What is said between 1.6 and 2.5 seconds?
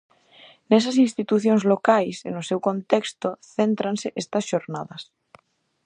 locais e no